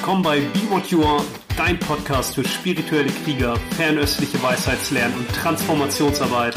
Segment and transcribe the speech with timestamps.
[0.00, 1.22] willkommen bei Be What You Are,
[1.58, 6.54] dein Podcast für spirituelle Krieger, fernöstliche Weisheitslernen und Transformationsarbeit.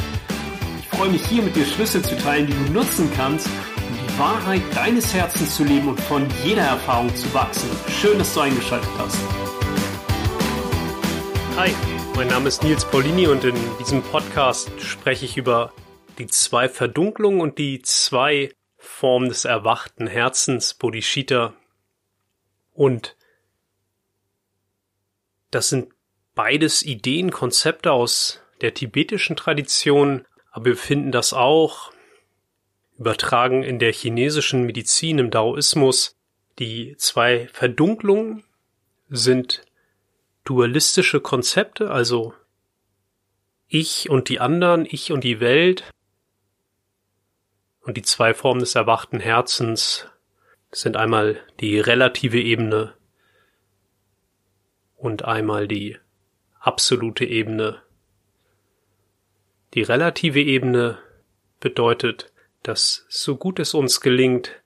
[0.79, 4.17] Ich freue mich hier mit dir Schlüssel zu teilen, die du nutzen kannst, um die
[4.17, 7.69] Wahrheit deines Herzens zu leben und von jeder Erfahrung zu wachsen.
[7.89, 9.17] Schön, dass du eingeschaltet hast.
[11.57, 11.71] Hi,
[12.15, 15.73] mein Name ist Nils Paulini und in diesem Podcast spreche ich über
[16.17, 21.53] die zwei Verdunklungen und die zwei Formen des erwachten Herzens, Bodhisattva
[22.71, 23.17] und
[25.53, 25.93] das sind
[26.35, 31.91] beides Ideen, Konzepte aus der tibetischen Tradition, aber wir finden das auch
[32.97, 36.15] übertragen in der chinesischen Medizin, im Daoismus.
[36.59, 38.43] Die zwei Verdunklungen
[39.09, 39.63] sind
[40.45, 42.33] dualistische Konzepte, also
[43.67, 45.83] ich und die anderen, ich und die Welt.
[47.81, 50.07] Und die zwei Formen des erwachten Herzens
[50.71, 52.93] sind einmal die relative Ebene
[55.03, 55.97] und einmal die
[56.61, 57.81] absolute Ebene.
[59.73, 60.97] Die relative Ebene
[61.59, 62.31] bedeutet,
[62.63, 64.61] dass so gut es uns gelingt,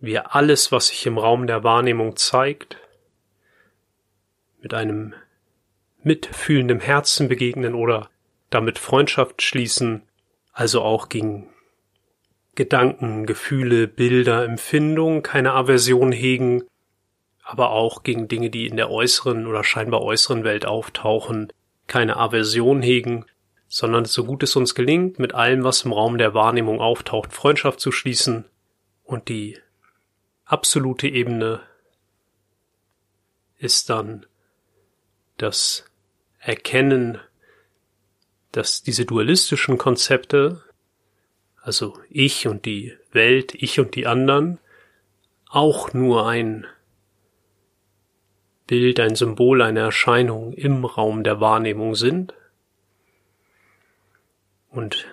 [0.00, 2.78] wir alles, was sich im Raum der Wahrnehmung zeigt,
[4.60, 5.14] mit einem
[6.02, 8.10] mitfühlenden Herzen begegnen oder
[8.48, 10.02] damit Freundschaft schließen,
[10.52, 11.48] also auch gegen
[12.56, 16.64] Gedanken, Gefühle, Bilder, Empfindungen keine Aversion hegen,
[17.50, 21.52] aber auch gegen Dinge, die in der äußeren oder scheinbar äußeren Welt auftauchen,
[21.86, 23.26] keine Aversion hegen,
[23.68, 27.80] sondern so gut es uns gelingt, mit allem, was im Raum der Wahrnehmung auftaucht, Freundschaft
[27.80, 28.44] zu schließen
[29.04, 29.58] und die
[30.44, 31.60] absolute Ebene
[33.58, 34.26] ist dann
[35.36, 35.84] das
[36.38, 37.18] Erkennen,
[38.52, 40.62] dass diese dualistischen Konzepte
[41.62, 44.58] also ich und die Welt, ich und die anderen,
[45.48, 46.66] auch nur ein
[48.70, 52.34] Bild, ein Symbol, eine Erscheinung im Raum der Wahrnehmung sind.
[54.68, 55.08] Und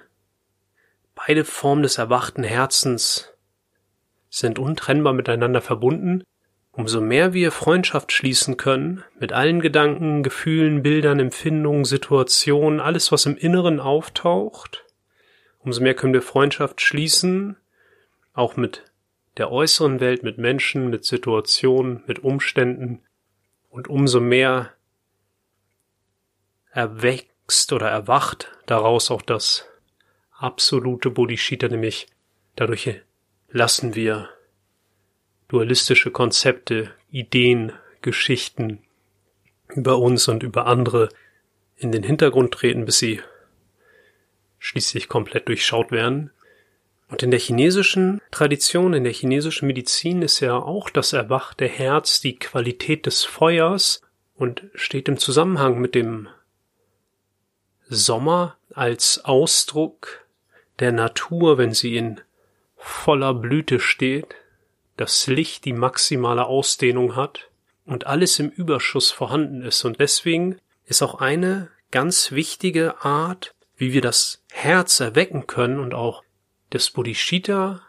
[1.16, 3.34] beide Formen des erwachten Herzens
[4.30, 6.24] sind untrennbar miteinander verbunden.
[6.72, 13.26] Umso mehr wir Freundschaft schließen können mit allen Gedanken, Gefühlen, Bildern, Empfindungen, Situationen, alles, was
[13.26, 14.86] im Inneren auftaucht,
[15.58, 17.58] umso mehr können wir Freundschaft schließen,
[18.34, 18.84] auch mit
[19.38, 23.02] der äußeren Welt, mit Menschen, mit Situationen, mit Umständen
[23.70, 24.74] und umso mehr
[26.72, 29.68] erwächst oder erwacht daraus auch das
[30.32, 32.08] absolute Bodhisattva, nämlich
[32.56, 33.02] dadurch
[33.50, 34.30] lassen wir
[35.48, 38.84] dualistische Konzepte, Ideen, Geschichten
[39.70, 41.10] über uns und über andere
[41.76, 43.22] in den Hintergrund treten, bis sie
[44.60, 46.32] schließlich komplett durchschaut werden.
[47.10, 52.20] Und in der chinesischen Tradition, in der chinesischen Medizin ist ja auch das erwachte Herz
[52.20, 54.02] die Qualität des Feuers
[54.36, 56.28] und steht im Zusammenhang mit dem
[57.90, 60.26] Sommer als Ausdruck
[60.80, 62.20] der Natur, wenn sie in
[62.76, 64.36] voller Blüte steht,
[64.98, 67.50] das Licht die maximale Ausdehnung hat
[67.86, 69.86] und alles im Überschuss vorhanden ist.
[69.86, 75.94] Und deswegen ist auch eine ganz wichtige Art, wie wir das Herz erwecken können und
[75.94, 76.24] auch
[76.70, 77.82] das Bodhisattva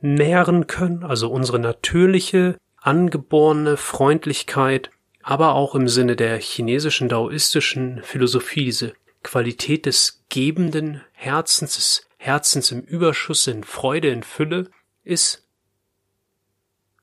[0.00, 4.90] nähren können, also unsere natürliche, angeborene Freundlichkeit,
[5.22, 12.70] aber auch im Sinne der chinesischen daoistischen Philosophie diese Qualität des gebenden Herzens, des Herzens
[12.70, 14.70] im Überschuss, in Freude, in Fülle,
[15.04, 15.46] ist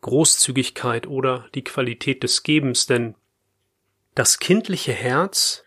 [0.01, 3.15] Großzügigkeit oder die Qualität des Gebens, denn
[4.13, 5.63] das kindliche Herz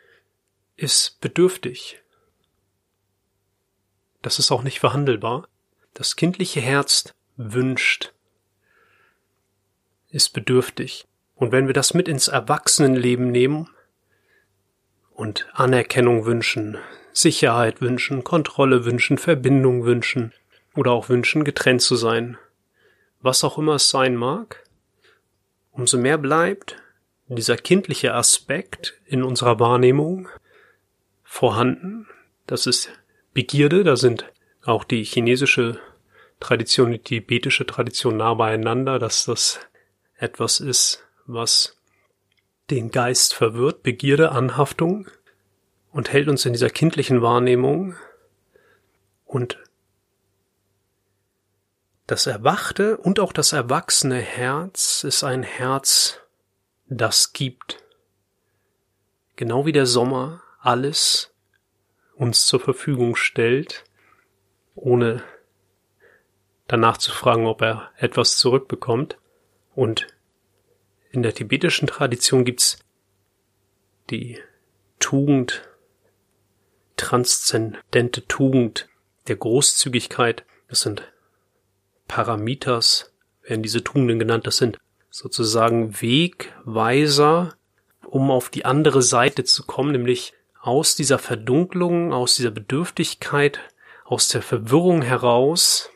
[0.76, 2.00] ist bedürftig.
[4.28, 5.48] Das ist auch nicht verhandelbar.
[5.94, 8.12] Das kindliche Herz wünscht,
[10.10, 11.06] ist bedürftig.
[11.34, 13.70] Und wenn wir das mit ins Erwachsenenleben nehmen
[15.12, 16.76] und Anerkennung wünschen,
[17.14, 20.34] Sicherheit wünschen, Kontrolle wünschen, Verbindung wünschen
[20.76, 22.36] oder auch wünschen, getrennt zu sein,
[23.22, 24.62] was auch immer es sein mag,
[25.70, 26.76] umso mehr bleibt
[27.28, 30.28] dieser kindliche Aspekt in unserer Wahrnehmung
[31.24, 32.06] vorhanden.
[32.46, 32.90] Das ist
[33.34, 34.24] Begierde, da sind
[34.64, 35.80] auch die chinesische
[36.40, 39.60] Tradition, die tibetische Tradition nah beieinander, dass das
[40.16, 41.76] etwas ist, was
[42.70, 45.08] den Geist verwirrt, Begierde, Anhaftung
[45.90, 47.96] und hält uns in dieser kindlichen Wahrnehmung.
[49.24, 49.58] Und
[52.06, 56.20] das erwachte und auch das erwachsene Herz ist ein Herz,
[56.88, 57.82] das gibt.
[59.36, 61.30] Genau wie der Sommer alles
[62.18, 63.84] uns zur Verfügung stellt,
[64.74, 65.22] ohne
[66.66, 69.18] danach zu fragen, ob er etwas zurückbekommt.
[69.74, 70.08] Und
[71.10, 72.80] In der tibetischen Tradition gibt's
[74.10, 74.38] die
[74.98, 75.62] Tugend,
[76.96, 78.88] transzendente Tugend
[79.28, 80.44] der Großzügigkeit.
[80.68, 81.10] Das sind
[82.08, 84.46] Paramitas, werden diese Tugenden genannt.
[84.46, 84.76] Das sind
[85.08, 87.54] sozusagen Wegweiser,
[88.04, 90.34] um auf die andere Seite zu kommen, nämlich
[90.68, 93.58] aus dieser Verdunklung, aus dieser Bedürftigkeit,
[94.04, 95.90] aus der Verwirrung heraus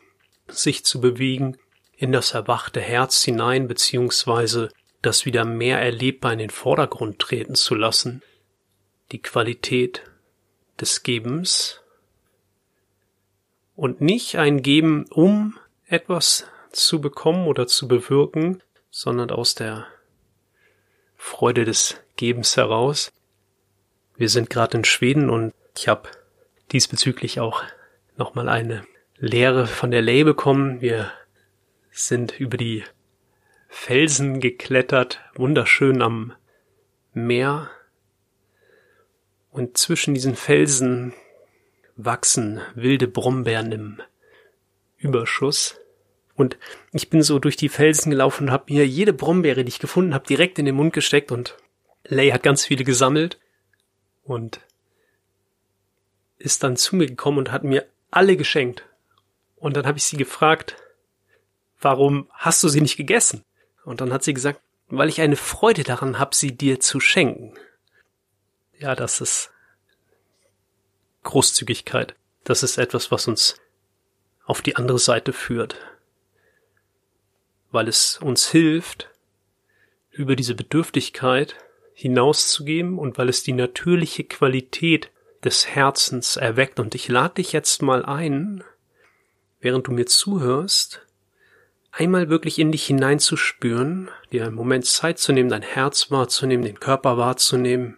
[0.48, 1.58] sich zu bewegen
[1.94, 4.70] in das erwachte Herz hinein, beziehungsweise
[5.02, 8.22] das wieder mehr erlebbar in den Vordergrund treten zu lassen,
[9.12, 10.02] die Qualität
[10.80, 11.80] des Gebens
[13.76, 19.86] und nicht ein Geben, um etwas zu bekommen oder zu bewirken, sondern aus der
[21.16, 23.12] Freude des Gebens heraus.
[24.22, 26.08] Wir sind gerade in Schweden und ich habe
[26.70, 27.64] diesbezüglich auch
[28.16, 28.84] nochmal eine
[29.19, 30.80] Lehre von der Lay bekommen.
[30.80, 31.10] Wir
[31.90, 32.84] sind über die
[33.69, 36.34] Felsen geklettert, wunderschön am
[37.12, 37.69] Meer.
[39.50, 41.14] Und zwischen diesen Felsen
[41.96, 44.02] wachsen wilde Brombeeren im
[44.98, 45.80] Überschuss.
[46.36, 46.58] Und
[46.92, 50.14] ich bin so durch die Felsen gelaufen und habe mir jede Brombeere, die ich gefunden
[50.14, 51.56] habe, direkt in den Mund gesteckt und
[52.04, 53.40] Lay hat ganz viele gesammelt
[54.22, 54.60] und
[56.38, 58.84] ist dann zu mir gekommen und hat mir alle geschenkt.
[59.56, 60.76] Und dann habe ich sie gefragt,
[61.80, 63.44] warum hast du sie nicht gegessen?
[63.84, 67.54] Und dann hat sie gesagt, weil ich eine Freude daran habe, sie dir zu schenken.
[68.78, 69.50] Ja, das ist
[71.22, 72.14] Großzügigkeit.
[72.44, 73.56] Das ist etwas, was uns
[74.44, 75.76] auf die andere Seite führt.
[77.70, 79.10] Weil es uns hilft,
[80.10, 81.56] über diese Bedürftigkeit
[82.02, 85.10] hinauszugeben und weil es die natürliche Qualität
[85.44, 86.81] des Herzens erweckt.
[86.81, 88.62] Und ich lade dich jetzt mal ein,
[89.60, 91.06] während du mir zuhörst,
[91.93, 96.81] einmal wirklich in dich hineinzuspüren, dir einen Moment Zeit zu nehmen, dein Herz wahrzunehmen, den
[96.81, 97.96] Körper wahrzunehmen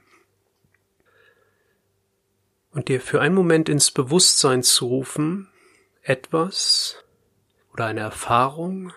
[2.73, 5.49] und dir für einen Moment ins Bewusstsein zu rufen,
[6.03, 7.05] etwas
[7.73, 8.93] oder eine Erfahrung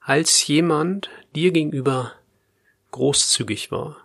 [0.00, 2.12] als jemand dir gegenüber
[2.90, 4.01] großzügig war.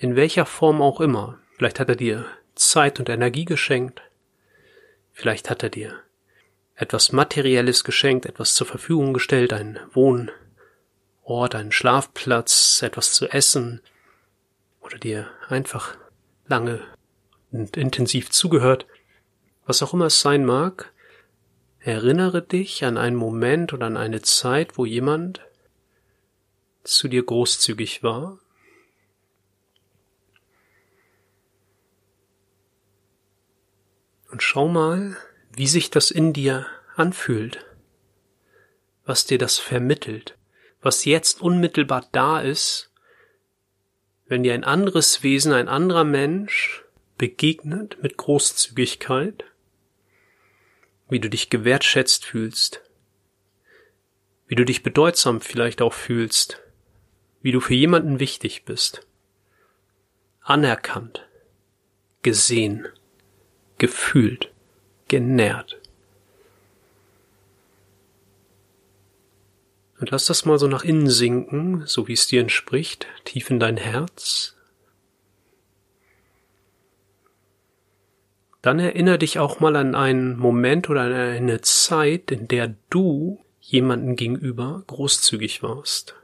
[0.00, 1.38] In welcher Form auch immer.
[1.58, 2.24] Vielleicht hat er dir
[2.54, 4.00] Zeit und Energie geschenkt.
[5.12, 6.00] Vielleicht hat er dir
[6.74, 13.82] etwas Materielles geschenkt, etwas zur Verfügung gestellt, ein Wohnort, einen Schlafplatz, etwas zu essen
[14.80, 15.98] oder dir einfach
[16.46, 16.80] lange
[17.52, 18.86] und intensiv zugehört,
[19.66, 20.94] was auch immer es sein mag,
[21.78, 25.42] erinnere dich an einen Moment oder an eine Zeit, wo jemand
[26.84, 28.38] zu dir großzügig war.
[34.30, 35.16] Und schau mal,
[35.52, 37.66] wie sich das in dir anfühlt,
[39.04, 40.38] was dir das vermittelt,
[40.80, 42.92] was jetzt unmittelbar da ist,
[44.26, 46.84] wenn dir ein anderes Wesen, ein anderer Mensch
[47.18, 49.44] begegnet mit Großzügigkeit,
[51.08, 52.82] wie du dich gewertschätzt fühlst,
[54.46, 56.62] wie du dich bedeutsam vielleicht auch fühlst,
[57.42, 59.06] wie du für jemanden wichtig bist,
[60.40, 61.28] anerkannt,
[62.22, 62.86] gesehen,
[63.80, 64.52] gefühlt
[65.08, 65.80] genährt.
[69.98, 73.58] Und lass das mal so nach innen sinken, so wie es dir entspricht, tief in
[73.58, 74.56] dein Herz.
[78.62, 83.42] Dann erinnere dich auch mal an einen Moment oder an eine Zeit, in der du
[83.60, 86.19] jemanden gegenüber großzügig warst.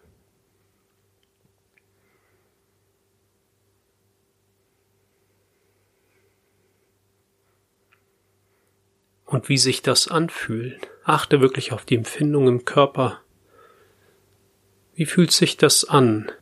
[9.27, 10.89] Und wie sich das anfühlt.
[11.05, 13.21] Achte wirklich auf die Empfindung im Körper.
[14.95, 16.33] Wie fühlt sich das an,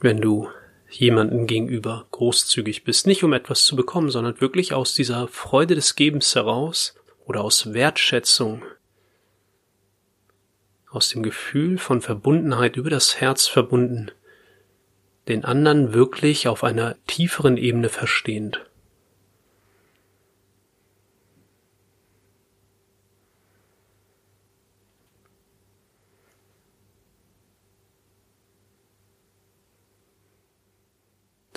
[0.00, 0.48] wenn du
[0.90, 5.94] jemanden gegenüber großzügig bist, nicht um etwas zu bekommen, sondern wirklich aus dieser Freude des
[5.96, 6.94] Gebens heraus
[7.26, 8.62] oder aus Wertschätzung,
[10.90, 14.10] aus dem Gefühl von Verbundenheit über das Herz verbunden,
[15.28, 18.67] den anderen wirklich auf einer tieferen Ebene verstehend.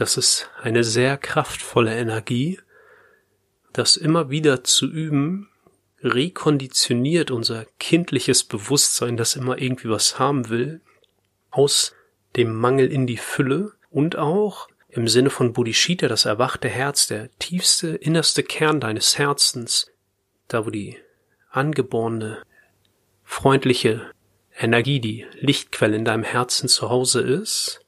[0.01, 2.59] Das ist eine sehr kraftvolle Energie.
[3.71, 5.47] Das immer wieder zu üben,
[6.01, 10.81] rekonditioniert unser kindliches Bewusstsein, das immer irgendwie was haben will,
[11.51, 11.93] aus
[12.35, 17.29] dem Mangel in die Fülle und auch im Sinne von Bodhicitta, das erwachte Herz, der
[17.37, 19.91] tiefste, innerste Kern deines Herzens,
[20.47, 20.97] da wo die
[21.51, 22.41] angeborene,
[23.23, 24.09] freundliche
[24.57, 27.81] Energie, die Lichtquelle in deinem Herzen zu Hause ist,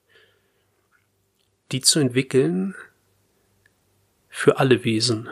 [1.73, 2.75] die zu entwickeln
[4.29, 5.27] für alle Wesen.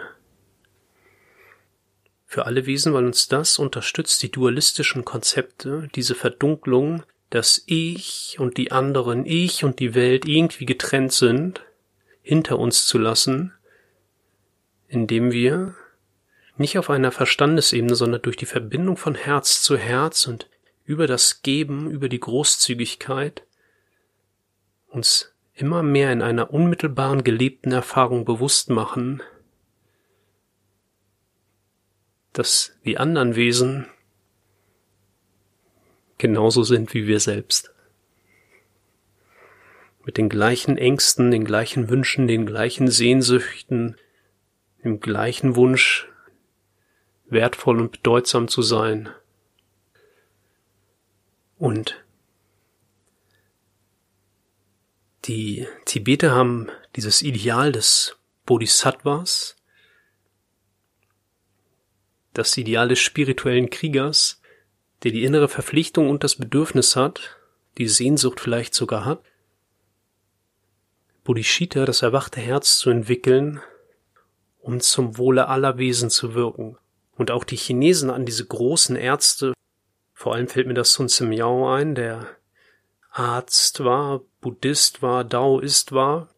[2.26, 8.58] Für alle Wesen, weil uns das unterstützt, die dualistischen Konzepte, diese Verdunklung, dass ich und
[8.58, 11.62] die anderen, ich und die Welt irgendwie getrennt sind,
[12.24, 13.54] hinter uns zu lassen,
[14.88, 15.76] indem wir
[16.58, 20.50] nicht auf einer Verstandesebene, sondern durch die Verbindung von Herz zu Herz und
[20.86, 23.44] über das Geben, über die Großzügigkeit
[24.88, 29.22] uns immer mehr in einer unmittelbaren gelebten Erfahrung bewusst machen,
[32.34, 33.88] dass die anderen Wesen
[36.18, 37.74] genauso sind wie wir selbst.
[40.06, 43.98] Mit den gleichen Ängsten, den gleichen Wünschen, den gleichen Sehnsüchten,
[44.84, 46.08] dem gleichen Wunsch,
[47.26, 49.10] wertvoll und bedeutsam zu sein.
[51.58, 52.01] Und
[55.26, 59.56] die Tibeter haben dieses Ideal des Bodhisattvas,
[62.34, 64.42] das Ideal des spirituellen Kriegers,
[65.04, 67.38] der die innere Verpflichtung und das Bedürfnis hat,
[67.78, 69.22] die Sehnsucht vielleicht sogar hat,
[71.24, 73.62] Bodhicitta, das erwachte Herz zu entwickeln,
[74.60, 76.78] um zum Wohle aller Wesen zu wirken.
[77.16, 79.54] Und auch die Chinesen an diese großen Ärzte,
[80.14, 82.28] vor allem fällt mir das Sun Tzu Miao ein, der
[83.12, 86.30] Arzt war, Buddhist war, Daoist war,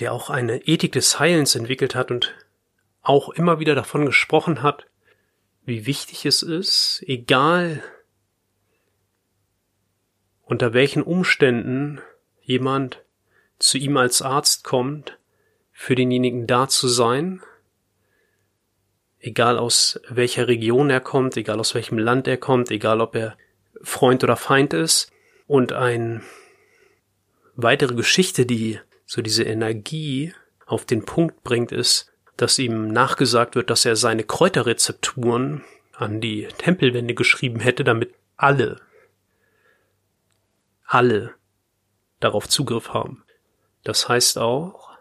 [0.00, 2.34] der auch eine Ethik des Heilens entwickelt hat und
[3.02, 4.86] auch immer wieder davon gesprochen hat,
[5.64, 7.82] wie wichtig es ist, egal
[10.42, 12.00] unter welchen Umständen
[12.40, 13.02] jemand
[13.58, 15.18] zu ihm als Arzt kommt,
[15.70, 17.42] für denjenigen da zu sein,
[19.18, 23.36] egal aus welcher Region er kommt, egal aus welchem Land er kommt, egal ob er
[23.82, 25.11] Freund oder Feind ist.
[25.52, 26.22] Und ein
[27.56, 30.32] weitere Geschichte, die so diese Energie
[30.64, 36.48] auf den Punkt bringt, ist, dass ihm nachgesagt wird, dass er seine Kräuterrezepturen an die
[36.56, 38.80] Tempelwände geschrieben hätte, damit alle,
[40.86, 41.34] alle
[42.18, 43.22] darauf Zugriff haben.
[43.84, 44.96] Das heißt auch,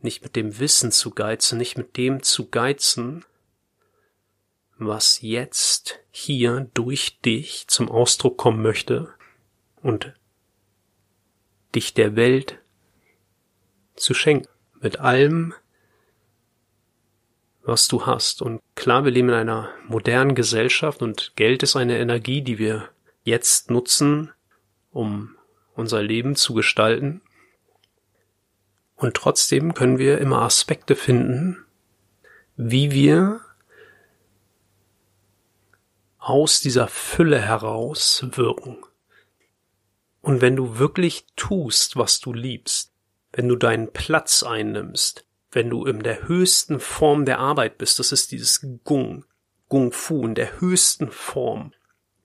[0.00, 3.26] nicht mit dem Wissen zu geizen, nicht mit dem zu geizen,
[4.86, 9.12] was jetzt hier durch dich zum Ausdruck kommen möchte
[9.82, 10.14] und
[11.74, 12.58] dich der Welt
[13.94, 14.48] zu schenken.
[14.80, 15.52] Mit allem,
[17.62, 18.40] was du hast.
[18.40, 22.88] Und klar, wir leben in einer modernen Gesellschaft und Geld ist eine Energie, die wir
[23.22, 24.32] jetzt nutzen,
[24.90, 25.36] um
[25.74, 27.20] unser Leben zu gestalten.
[28.96, 31.64] Und trotzdem können wir immer Aspekte finden,
[32.56, 33.40] wie wir
[36.20, 38.78] aus dieser Fülle heraus wirken.
[40.20, 42.92] Und wenn du wirklich tust, was du liebst,
[43.32, 48.12] wenn du deinen Platz einnimmst, wenn du in der höchsten Form der Arbeit bist, das
[48.12, 49.24] ist dieses Gung,
[49.68, 51.72] Gung Fu, in der höchsten Form,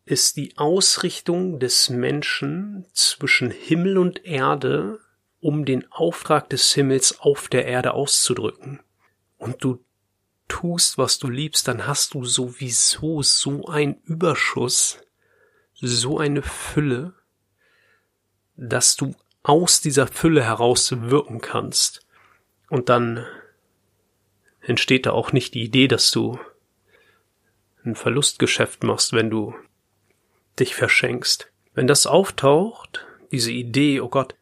[0.03, 4.99] ist die Ausrichtung des Menschen zwischen Himmel und Erde,
[5.39, 8.81] um den Auftrag des Himmels auf der Erde auszudrücken.
[9.37, 9.84] Und du
[10.47, 14.99] tust, was du liebst, dann hast du sowieso so ein Überschuss,
[15.73, 17.13] so eine Fülle,
[18.55, 22.05] dass du aus dieser Fülle heraus wirken kannst.
[22.69, 23.25] Und dann
[24.61, 26.39] entsteht da auch nicht die Idee, dass du
[27.83, 29.53] ein Verlustgeschäft machst, wenn du
[30.59, 31.51] dich verschenkst.
[31.73, 34.35] Wenn das auftaucht, diese Idee, oh Gott,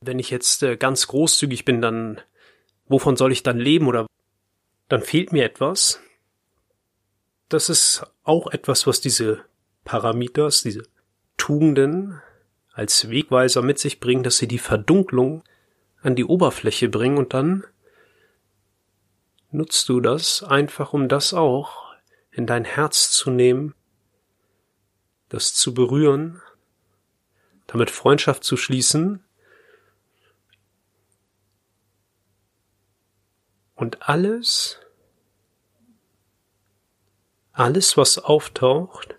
[0.00, 2.20] wenn ich jetzt äh, ganz großzügig bin, dann
[2.88, 4.06] wovon soll ich dann leben oder
[4.88, 6.00] dann fehlt mir etwas.
[7.48, 9.44] Das ist auch etwas, was diese
[9.84, 10.82] Parameters, diese
[11.36, 12.20] Tugenden
[12.72, 15.42] als Wegweiser mit sich bringen, dass sie die Verdunklung
[16.02, 17.64] an die Oberfläche bringen und dann
[19.50, 21.94] nutzt du das einfach, um das auch
[22.30, 23.74] in dein Herz zu nehmen,
[25.28, 26.42] das zu berühren,
[27.66, 29.25] damit Freundschaft zu schließen
[33.76, 34.80] und alles,
[37.52, 39.14] alles, was auftaucht,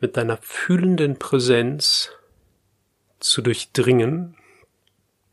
[0.00, 2.10] mit deiner fühlenden Präsenz
[3.18, 4.36] zu durchdringen,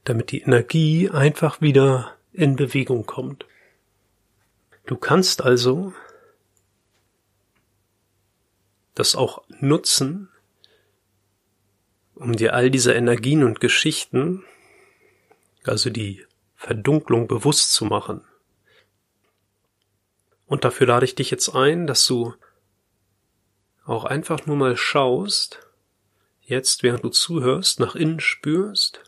[0.03, 3.45] damit die Energie einfach wieder in Bewegung kommt.
[4.85, 5.93] Du kannst also
[8.95, 10.29] das auch nutzen,
[12.15, 14.43] um dir all diese Energien und Geschichten,
[15.63, 16.25] also die
[16.63, 18.23] Verdunklung bewusst zu machen.
[20.45, 22.33] Und dafür lade ich dich jetzt ein, dass du
[23.83, 25.59] auch einfach nur mal schaust,
[26.41, 29.03] jetzt während du zuhörst, nach innen spürst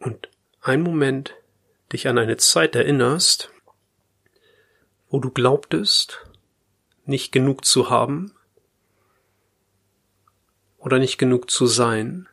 [0.00, 0.28] und
[0.60, 1.34] einen Moment
[1.92, 3.50] dich an eine Zeit erinnerst,
[5.10, 6.26] wo du glaubtest,
[7.04, 8.34] nicht genug zu haben
[10.78, 12.27] oder nicht genug zu sein.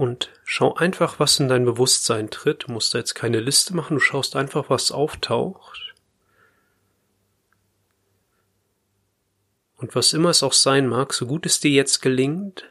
[0.00, 2.64] Und schau einfach, was in dein Bewusstsein tritt.
[2.66, 5.94] Du musst da jetzt keine Liste machen, du schaust einfach, was auftaucht.
[9.76, 12.64] Und was immer es auch sein mag, so gut es dir jetzt gelingt,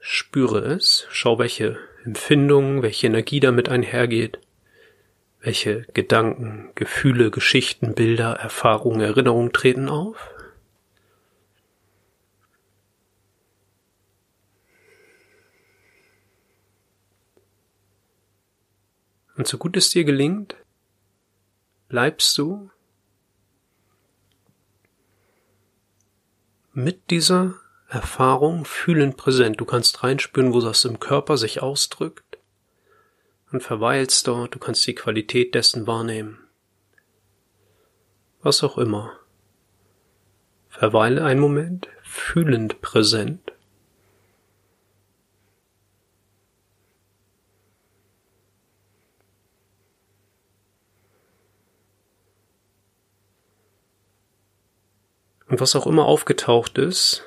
[0.00, 4.40] spüre es, schau, welche Empfindungen, welche Energie damit einhergeht,
[5.38, 10.28] welche Gedanken, Gefühle, Geschichten, Bilder, Erfahrungen, Erinnerungen treten auf.
[19.38, 20.56] Und so gut es dir gelingt,
[21.88, 22.70] bleibst du
[26.72, 27.54] mit dieser
[27.88, 29.60] Erfahrung fühlend präsent.
[29.60, 32.38] Du kannst reinspüren, wo das im Körper sich ausdrückt
[33.52, 34.56] und verweilst dort.
[34.56, 36.40] Du kannst die Qualität dessen wahrnehmen.
[38.42, 39.20] Was auch immer.
[40.68, 43.47] Verweile einen Moment fühlend präsent.
[55.48, 57.24] Und was auch immer aufgetaucht ist,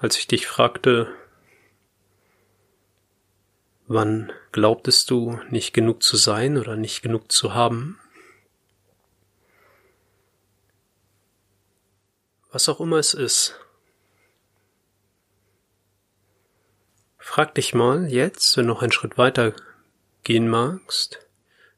[0.00, 1.14] als ich dich fragte,
[3.86, 8.00] wann glaubtest du nicht genug zu sein oder nicht genug zu haben,
[12.50, 13.60] was auch immer es ist,
[17.18, 19.52] frag dich mal jetzt, wenn du noch einen Schritt weiter
[20.24, 21.26] gehen magst,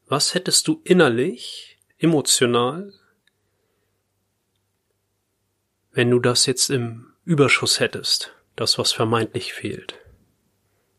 [0.07, 2.95] was hättest du innerlich, emotional
[5.99, 9.99] wenn du das jetzt im Überschuss hättest, das was vermeintlich fehlt?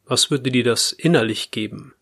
[0.03, 1.95] Was würde dir das innerlich geben?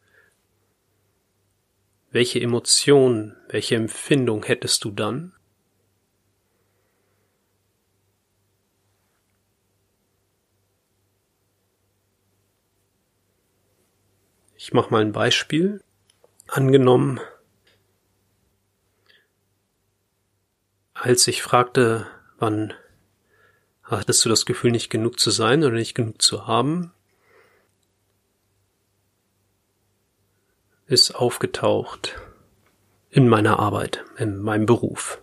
[2.10, 5.36] Welche Emotion, welche Empfindung hättest du dann?
[14.56, 15.84] Ich mache mal ein Beispiel.
[16.48, 17.20] Angenommen,
[20.96, 22.08] als ich fragte,
[22.40, 22.74] wann
[23.90, 26.92] Hattest du das Gefühl, nicht genug zu sein oder nicht genug zu haben?
[30.88, 32.16] Ist aufgetaucht
[33.10, 35.22] in meiner Arbeit, in meinem Beruf.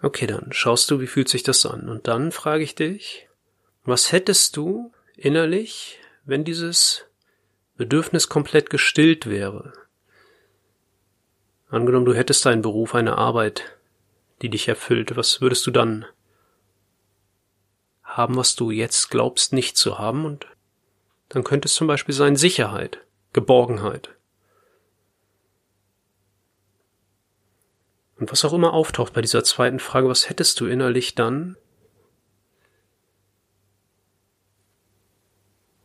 [0.00, 1.88] Okay, dann schaust du, wie fühlt sich das an?
[1.88, 3.28] Und dann frage ich dich,
[3.84, 7.04] was hättest du innerlich, wenn dieses
[7.76, 9.72] Bedürfnis komplett gestillt wäre?
[11.68, 13.76] Angenommen, du hättest einen Beruf, eine Arbeit,
[14.40, 16.06] die dich erfüllt, was würdest du dann
[18.18, 20.46] haben, was du jetzt glaubst nicht zu haben und
[21.30, 22.98] dann könnte es zum Beispiel sein Sicherheit,
[23.32, 24.10] Geborgenheit.
[28.16, 31.56] Und was auch immer auftaucht bei dieser zweiten Frage, was hättest du innerlich dann,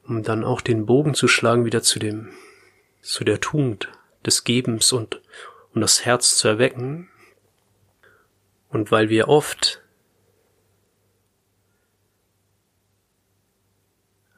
[0.08, 2.34] um dann auch den Bogen zu schlagen wieder zu dem,
[3.02, 3.90] zu der Tugend
[4.26, 5.22] des Gebens und
[5.76, 7.10] um das Herz zu erwecken.
[8.70, 9.83] Und weil wir oft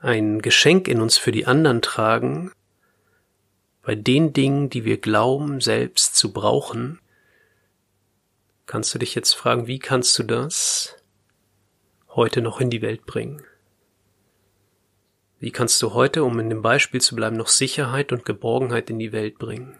[0.05, 2.51] ein Geschenk in uns für die anderen tragen,
[3.81, 6.99] bei den Dingen, die wir glauben selbst zu brauchen,
[8.67, 10.95] kannst du dich jetzt fragen, wie kannst du das
[12.09, 13.43] heute noch in die Welt bringen?
[15.39, 18.99] Wie kannst du heute, um in dem Beispiel zu bleiben, noch Sicherheit und Geborgenheit in
[18.99, 19.77] die Welt bringen?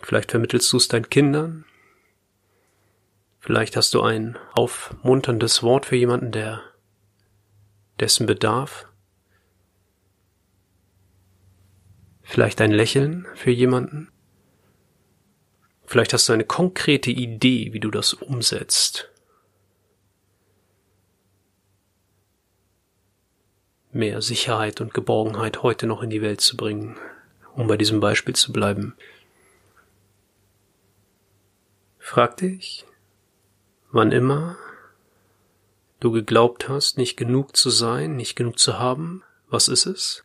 [0.00, 1.64] Vielleicht vermittelst du es deinen Kindern.
[3.40, 6.62] Vielleicht hast du ein aufmunterndes Wort für jemanden, der
[8.00, 8.88] dessen Bedarf?
[12.22, 14.10] Vielleicht ein Lächeln für jemanden?
[15.86, 19.10] Vielleicht hast du eine konkrete Idee, wie du das umsetzt.
[23.92, 26.96] Mehr Sicherheit und Geborgenheit heute noch in die Welt zu bringen,
[27.54, 28.96] um bei diesem Beispiel zu bleiben.
[31.98, 32.84] Frag dich,
[33.92, 34.56] wann immer
[36.04, 40.24] du geglaubt hast, nicht genug zu sein, nicht genug zu haben, was ist es?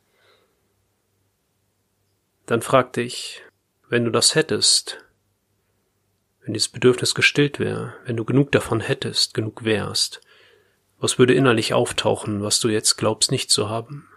[2.46, 3.42] Dann frag dich,
[3.88, 4.98] wenn du das hättest,
[6.42, 10.22] wenn dieses Bedürfnis gestillt wäre, wenn du genug davon hättest, genug wärst,
[11.02, 14.10] Was würde innerlich auftauchen, was du jetzt glaubst nicht zu haben?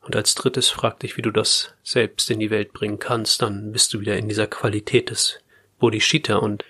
[0.00, 3.70] Und als drittes frag dich, wie du das selbst in die Welt bringen kannst, dann
[3.70, 5.38] bist du wieder in dieser Qualität des
[5.78, 6.64] Bodhicitta und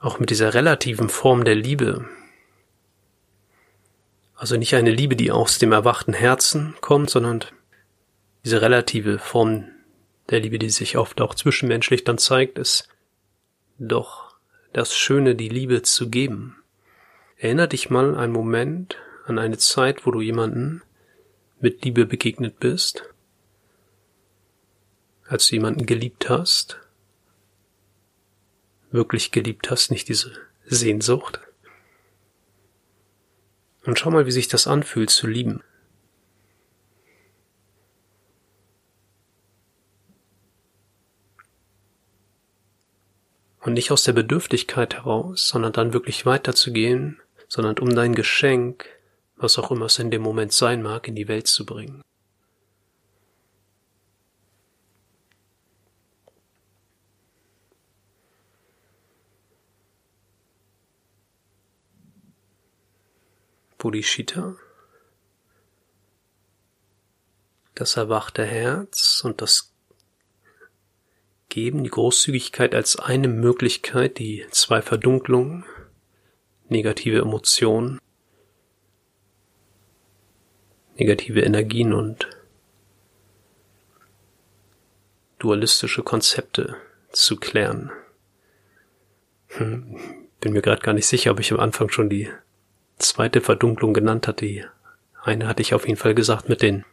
[0.00, 2.08] auch mit dieser relativen Form der Liebe.
[4.42, 7.44] Also nicht eine Liebe, die aus dem erwachten Herzen kommt, sondern
[8.44, 9.68] diese relative Form
[10.30, 12.88] der Liebe, die sich oft auch zwischenmenschlich dann zeigt, ist
[13.78, 14.34] doch
[14.72, 16.56] das Schöne, die Liebe zu geben.
[17.36, 20.82] Erinner dich mal einen Moment an eine Zeit, wo du jemanden
[21.60, 23.04] mit Liebe begegnet bist,
[25.28, 26.80] als du jemanden geliebt hast,
[28.90, 30.32] wirklich geliebt hast, nicht diese
[30.66, 31.38] Sehnsucht.
[33.84, 35.62] Und schau mal, wie sich das anfühlt zu lieben.
[43.60, 48.86] Und nicht aus der Bedürftigkeit heraus, sondern dann wirklich weiterzugehen, sondern um dein Geschenk,
[49.36, 52.02] was auch immer es in dem Moment sein mag, in die Welt zu bringen.
[63.82, 64.54] Bodhicitta,
[67.74, 69.74] das erwachte Herz und das
[71.48, 75.64] Geben, die Großzügigkeit als eine Möglichkeit, die zwei Verdunklungen,
[76.68, 77.98] negative Emotionen,
[80.96, 82.28] negative Energien und
[85.40, 86.76] dualistische Konzepte
[87.10, 87.90] zu klären.
[89.48, 89.98] Hm,
[90.40, 92.30] bin mir gerade gar nicht sicher, ob ich am Anfang schon die
[93.02, 94.40] zweite Verdunklung genannt hat.
[94.40, 94.64] Die
[95.22, 96.84] eine hatte ich auf jeden Fall gesagt mit den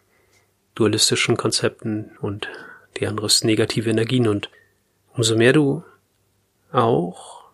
[0.75, 2.47] dualistischen Konzepten und
[2.97, 4.49] die andere ist negative Energien und
[5.13, 5.83] umso mehr du
[6.71, 7.45] auch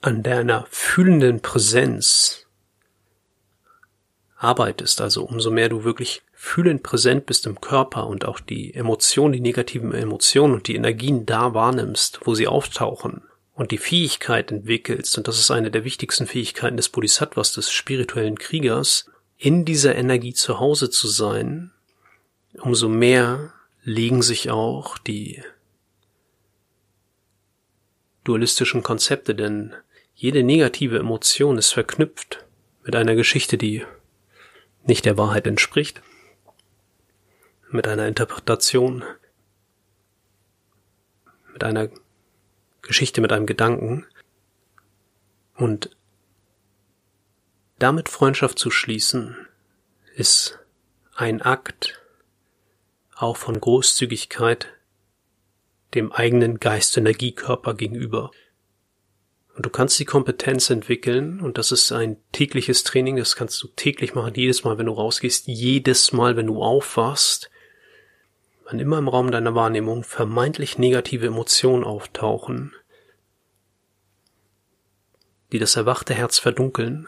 [0.00, 2.46] an deiner fühlenden Präsenz
[4.36, 9.32] arbeitest, also umso mehr du wirklich fühlend präsent bist im Körper und auch die Emotionen,
[9.32, 13.22] die negativen Emotionen und die Energien da wahrnimmst, wo sie auftauchen,
[13.56, 18.38] und die Fähigkeit entwickelst, und das ist eine der wichtigsten Fähigkeiten des Bodhisattvas, des spirituellen
[18.38, 21.72] Kriegers, in dieser Energie zu Hause zu sein,
[22.58, 25.42] umso mehr legen sich auch die
[28.24, 29.74] dualistischen Konzepte, denn
[30.14, 32.44] jede negative Emotion ist verknüpft
[32.84, 33.84] mit einer Geschichte, die
[34.84, 36.02] nicht der Wahrheit entspricht,
[37.70, 39.02] mit einer Interpretation,
[41.52, 41.88] mit einer
[42.86, 44.06] Geschichte mit einem Gedanken
[45.54, 45.96] und
[47.78, 49.36] damit Freundschaft zu schließen,
[50.14, 50.58] ist
[51.14, 52.00] ein Akt
[53.14, 54.68] auch von Großzügigkeit
[55.94, 58.30] dem eigenen Geist-Energiekörper gegenüber.
[59.54, 63.68] Und du kannst die Kompetenz entwickeln, und das ist ein tägliches Training, das kannst du
[63.68, 67.50] täglich machen, jedes Mal, wenn du rausgehst, jedes Mal, wenn du aufwachst,
[68.66, 72.74] wann immer im Raum deiner Wahrnehmung vermeintlich negative Emotionen auftauchen,
[75.52, 77.06] die das erwachte Herz verdunkeln,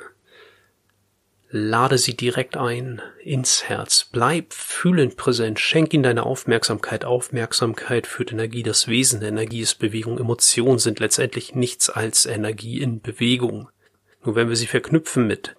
[1.51, 4.09] lade sie direkt ein ins Herz.
[4.12, 5.59] Bleib fühlend präsent.
[5.59, 7.05] Schenk ihnen deine Aufmerksamkeit.
[7.05, 8.62] Aufmerksamkeit führt Energie.
[8.62, 10.18] Das Wesen der Energie ist Bewegung.
[10.18, 13.71] Emotionen sind letztendlich nichts als Energie in Bewegung.
[14.23, 15.57] Nur wenn wir sie verknüpfen mit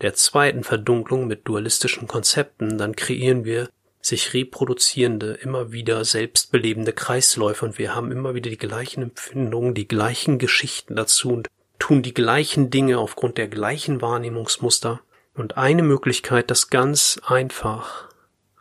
[0.00, 3.68] der zweiten Verdunklung, mit dualistischen Konzepten, dann kreieren wir
[4.00, 9.86] sich reproduzierende, immer wieder selbstbelebende Kreisläufe und wir haben immer wieder die gleichen Empfindungen, die
[9.86, 15.00] gleichen Geschichten dazu und tun die gleichen Dinge aufgrund der gleichen Wahrnehmungsmuster.
[15.34, 18.08] Und eine Möglichkeit, das ganz einfach,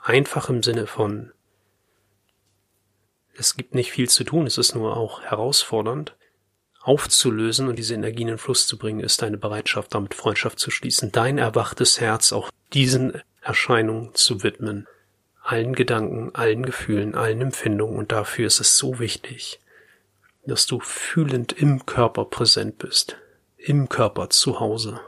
[0.02, 1.32] einfach im Sinne von,
[3.34, 6.16] es gibt nicht viel zu tun, es ist nur auch herausfordernd,
[6.82, 11.12] aufzulösen und diese Energien in Fluss zu bringen, ist deine Bereitschaft, damit Freundschaft zu schließen,
[11.12, 14.88] dein erwachtes Herz auch diesen Erscheinungen zu widmen
[15.50, 19.60] allen Gedanken, allen Gefühlen, allen Empfindungen und dafür ist es so wichtig,
[20.46, 23.18] dass du fühlend im Körper präsent bist,
[23.58, 25.02] im Körper zu Hause,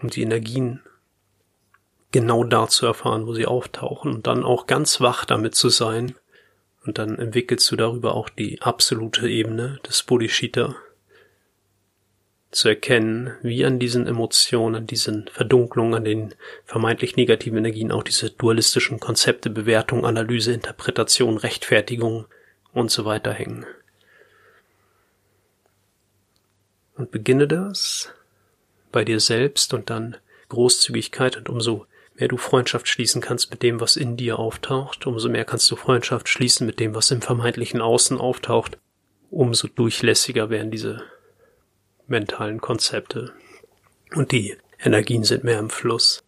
[0.00, 0.82] um die Energien
[2.12, 6.14] genau da zu erfahren, wo sie auftauchen und dann auch ganz wach damit zu sein.
[6.84, 10.76] Und dann entwickelst du darüber auch die absolute Ebene des Bodhicitta,
[12.52, 16.34] zu erkennen, wie an diesen Emotionen, an diesen Verdunklungen, an den
[16.66, 22.26] vermeintlich negativen Energien auch diese dualistischen Konzepte, Bewertung, Analyse, Interpretation, Rechtfertigung
[22.74, 23.64] und so weiter hängen.
[26.94, 28.12] Und beginne das
[28.92, 30.18] bei dir selbst und dann
[30.50, 35.30] Großzügigkeit und umso mehr du Freundschaft schließen kannst mit dem, was in dir auftaucht, umso
[35.30, 38.76] mehr kannst du Freundschaft schließen mit dem, was im vermeintlichen Außen auftaucht,
[39.30, 41.02] umso durchlässiger werden diese
[42.12, 43.32] mentalen Konzepte.
[44.14, 46.22] Und die Energien sind mehr im Fluss.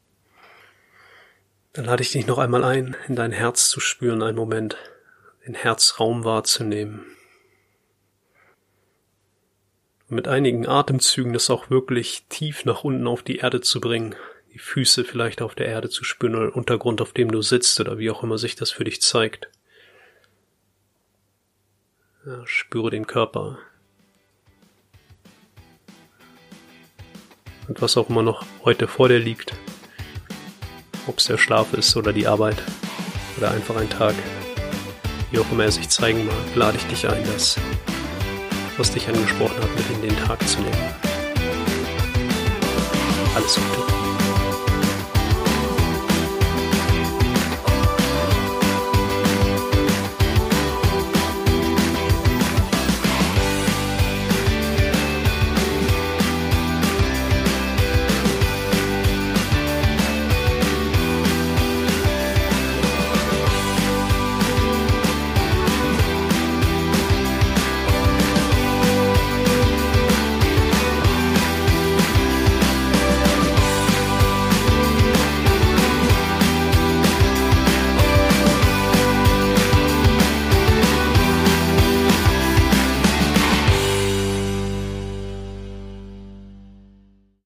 [1.73, 4.77] Dann lade ich dich noch einmal ein, in dein Herz zu spüren, einen Moment,
[5.47, 7.05] den Herzraum wahrzunehmen.
[10.09, 14.15] Und mit einigen Atemzügen das auch wirklich tief nach unten auf die Erde zu bringen,
[14.53, 17.99] die Füße vielleicht auf der Erde zu spüren oder Untergrund, auf dem du sitzt oder
[17.99, 19.49] wie auch immer sich das für dich zeigt.
[22.25, 23.59] Ja, spüre den Körper.
[27.69, 29.55] Und was auch immer noch heute vor dir liegt.
[31.07, 32.63] Ob es der Schlaf ist oder die Arbeit
[33.37, 34.15] oder einfach ein Tag.
[35.31, 37.57] Wie auch immer er sich zeigen mag, lade ich dich ein, das,
[38.77, 40.95] was dich angesprochen hat, mit in den Tag zu nehmen.
[43.35, 44.04] Alles Gute.